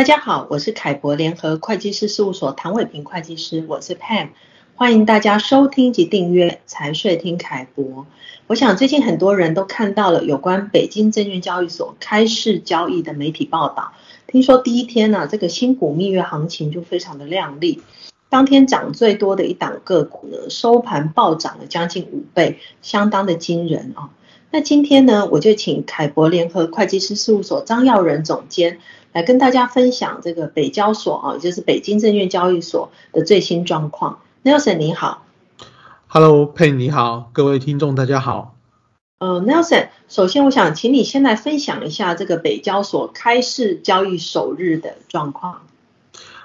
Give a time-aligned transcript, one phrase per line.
[0.00, 4.28] 大家好，我是凯博联合会计师事务所唐伟平会计师，我是 Pam，
[4.74, 8.06] 欢迎大家收听及订阅财税听凯博。
[8.46, 13.92] 我想最近很多人都看到了有关北京证券交易所开市交易的媒体报道，
[14.26, 17.82] 听说第一天呢、啊，这个新股蜜月行情就非常的亮丽，
[18.30, 24.08] 当天涨最多的一档个股呢，收盘暴涨了将近五倍，相当的惊人啊。
[24.50, 28.78] 那今天呢，我就请凯博联合会计师事务所张耀仁总监。
[29.12, 34.20] 来跟大家分享这个北交所啊，也就是北京证券交易所的最新状况。
[34.44, 35.26] Nelson 你好
[36.06, 38.54] ，Hello 佩你好，各位听众大家好。
[39.18, 45.62] 呃，Nelson，首先我想请你先来分享一下这个北交所开市交易首日的状况。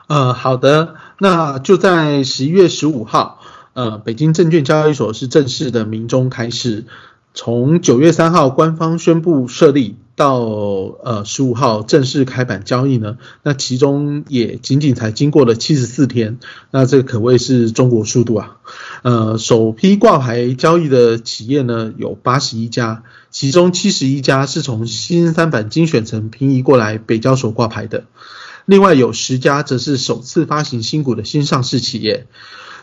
[0.07, 3.39] 呃，好的，那就在十一月十五号，
[3.73, 6.85] 呃，北京证券交易所是正式的鸣钟开市。
[7.33, 16.39] 从九月三号官方宣布设立到呃十五号正式开板交易呢，那其中也仅仅才经过了七十四天，
[16.71, 18.57] 那这可谓是中国速度啊。
[19.03, 28.05] 呃，首批挂牌交易的企业呢有八十一家，其中七十一家是从新三板精选层平移过来北交所挂牌的，
[28.65, 32.25] 另外有十家则是首次发行新股的新上市企业。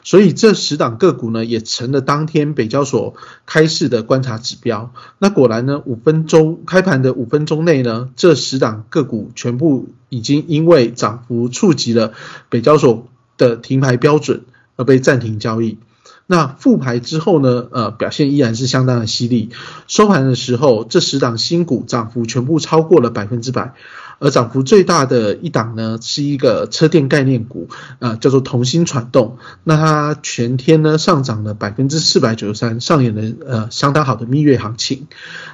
[0.05, 3.15] 所以这十档个股呢，也成了当天北交所
[3.47, 4.93] 开市的观察指标。
[5.19, 12.13] 那果然呢，五分钟开盘的五分钟内呢，这十档个股全部已经因为涨幅触及了
[12.49, 13.07] 北交所
[13.39, 14.43] 的停牌标准
[14.77, 15.79] 而被暂停交易。
[16.27, 19.51] 那复牌之后呢，呃，表现依然是相当的犀利。
[19.87, 23.75] 收盘的时候，这十档新股涨幅全部超过了百分之百。
[24.23, 29.37] 而涨幅最大的一档呢，是一个车电概念股，呃，叫做同心传动。
[29.65, 35.09] 那它全天呢上涨了百分之四百九十三，上演了呃相当好的蜜月行情。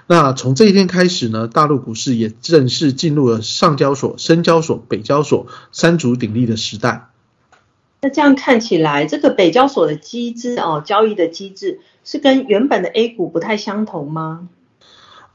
[0.07, 7.09] 那从这一天开始呢，大陆股市也正式进入了上交所、深交所、北交所三足鼎立的时代。
[8.03, 14.49] 那这样看起来，这个北交所的机制哦，交易的机制是跟原本的 A 股不太相同吗？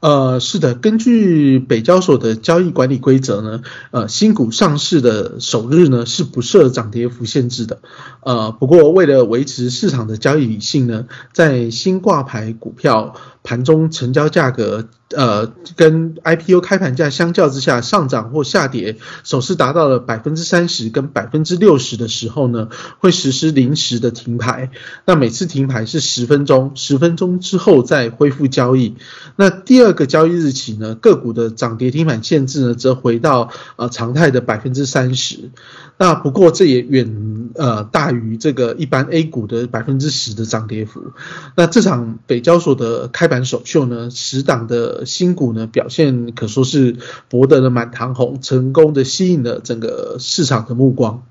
[0.04, 7.78] 呃，是的，根据北交所的交易管理规则呢，呃，新股上市的首日呢是不设涨跌幅限制的。
[8.20, 24.70] 呃，不过为了维持市场的交易理性呢，在新挂牌股票盘中成交价格，呃，跟 IPO 开盘价相较之下上涨或下跌，首次达到了百分之三十跟百分之六十的时候呢，会实施临时的停牌。
[25.04, 28.96] 那每次停牌是十分钟，十分钟之后再恢复交易。
[29.36, 35.50] 那第二个交易日起呢，个股的涨跌停板限制呢，则回到呃常态的百分之三十。
[35.96, 41.12] 那不过这也远呃大于这个一般 A 股的百分之十的涨跌幅。
[41.54, 46.98] 那这场北交所的开盘首秀呢，十档的新股呢表现可说是
[47.30, 51.22] 博得了满堂红，成功的吸引了整个市场的目光。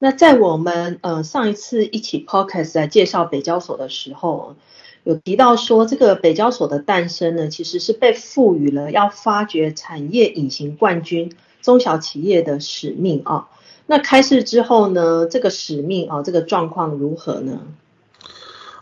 [0.00, 4.56] 那在我们呃上一次一起 podcast 来介绍北交所的时候，
[5.04, 13.46] 有提到说这个北交所的诞生呢，其实是被赋予了要发掘产业隐形冠军中小企业的使命啊。
[13.86, 17.60] 那开市之后呢，这个使命啊，这个状况如何呢？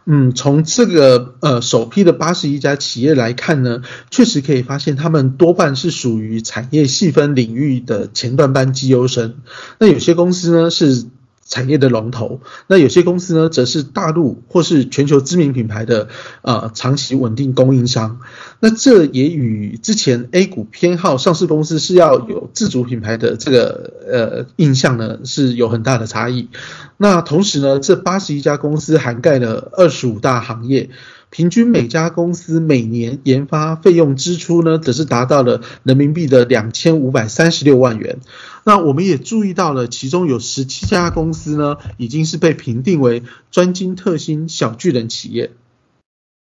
[0.06, 9.37] 嗯，从这个呃首批的八十一家企业来看呢，确实可以发现他们多半是属于产业细分领域的前段班绩优生。
[9.78, 11.06] 那有些公司呢是。
[11.50, 16.09] 产业的龙头，那有些公司呢，则是大陆或是全球知名品牌的
[16.43, 18.21] 呃长期稳定供应商。
[18.61, 26.49] 那这也与之前 A 股偏好上市公司是要有自主品牌的这个呃印象呢，是有很大的差异。
[26.97, 30.89] 那同时呢，这八十一家公司涵盖了二十五大行业。
[31.31, 38.19] 平均每家公司每年研发费用支出呢，则是达到了人民币的两千五百三十六万元。
[38.65, 43.22] 那我们也注意到了，其中有十七家公司呢，已经是被评定为
[43.53, 45.53] 专精特新小巨人企业。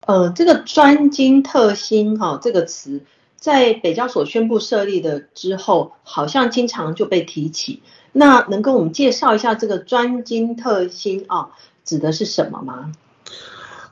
[0.07, 3.03] 呃，这个专精特新哈、哦、这个词，
[3.37, 7.83] 在北交所宣布设立的之后，好像经常就被提起。
[8.13, 11.51] 那能跟我们介绍一下这个专精特新啊、哦，
[11.85, 12.93] 指的是什么吗？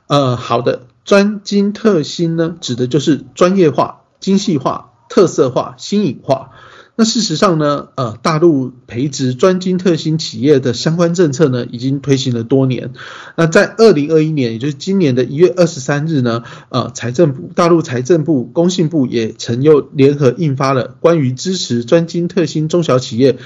[0.07, 6.51] 呃，好的，专精特新呢，指的就是专业化、精细化、特色化、新颖化。
[6.95, 12.91] 那事实上呢，呃，大陆培植专精特新企业的相关政策呢，已经推行了多年。
[13.37, 23.37] 那在二零二一年，也就是今年的一月二十三日呢，呃，财政部、大陆财政部、工信部也曾又联合印发了关于支持专精特新中小企业。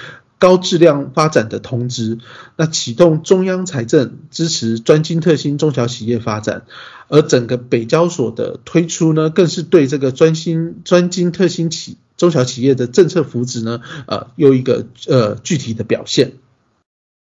[0.43, 2.17] 高质量发展的通知，
[2.57, 6.63] 那启动中央财政支持专精特新中小企业发展，
[7.07, 16.33] 而整个北交所的推出呢，更是对这个专心专精特新企中小企业的政策福祉呢，呃，有一个呃具体的表现。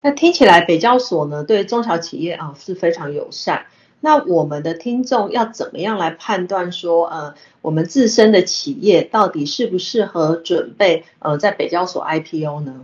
[0.02, 3.68] 那听起来北交所呢对中小企业啊是非常友善。
[4.00, 12.78] 那我们的听众要怎么样来判断说，呃，我们自身的企业到底适不适合准备呃在北交所 IPO 呢？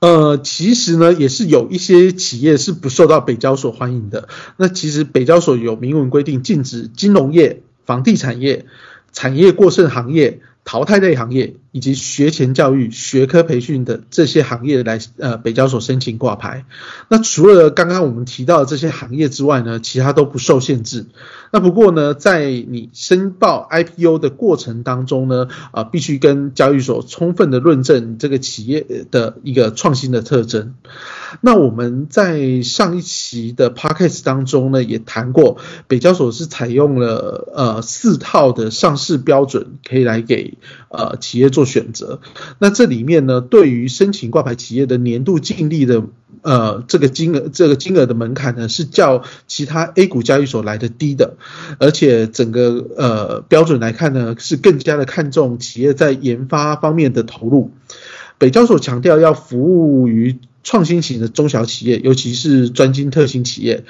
[0.00, 4.28] 呃，其实呢，也是有一些企业是不受到北交所欢迎的。
[4.56, 8.64] 那其实北交所有明文规定，禁止金融业、房地产业、
[9.12, 10.40] 产业过剩行业。
[10.70, 16.64] 淘汰类行业以及学前教育、学科培训的这些行业来呃北交所申请挂牌。
[17.08, 21.06] 那除了刚刚我们提到的这些行业之外呢，其他都不受限制。
[21.50, 30.74] 那不过呢，在你申报 IPO 的过程当中呢，啊、必须跟交易所充分的论证这个企业的一个创新的特征。
[31.40, 35.58] 那我们在上一期的 Podcast 当中呢，也谈过，
[35.88, 40.54] 北交所是采用了呃四套的上市标准，可以来给
[40.88, 42.20] 呃企业做选择。
[42.58, 46.04] 那这里面呢，对于申请挂牌企业的年度净利的
[46.42, 51.36] 呃这个金额，这个金额的门槛呢，是较其他 A 股交易所来的低的，
[51.78, 57.70] 而且整个呃标准来看呢，是更加的看重企业在研发方面的投入。
[58.38, 59.60] 北交所强调要服
[60.00, 63.84] 务于创新型的中小企业，尤其是专精特新企业。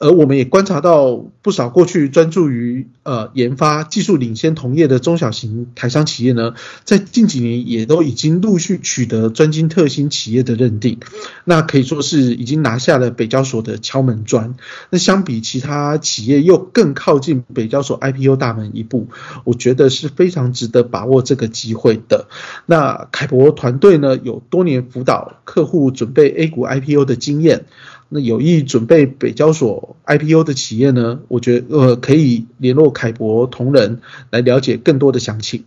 [0.00, 6.54] 而我们也观察到不少过去专注于呃研发、技术领先同业的中小型台商企业呢，
[6.84, 11.00] 在近几年也都已经陆续取得专精特新企业的认定，
[11.44, 14.54] 那可以说是已经拿下了北交所的敲门砖。
[14.88, 19.08] 那相比其他企业又更靠近北交所 IPO 大门一步，
[19.44, 22.26] 我觉得是非常值得把握这个机会的。
[22.64, 27.66] 那凯博团队呢，有多年辅导客户准备 A 股 IPO 的经验。
[28.12, 35.64] 那有意准备北交所 IPO 的企业呢，我觉得呃可以联络凯博同仁来了解更多的详情。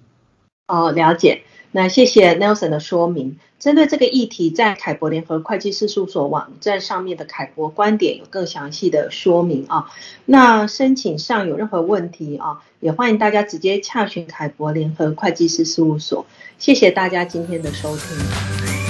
[0.67, 1.43] 哦，了解。
[1.71, 3.39] 那谢谢 Nelson 的说明。
[3.57, 9.85] 针对这个议题，在凯博联合会计师事务所网站上面的凯博观点有更详细的说明啊。
[10.25, 16.25] 那申请上有任何问题啊，也欢迎大家直接洽询凯博联合会计师事务所。
[16.59, 18.82] 谢谢大家今天的收听。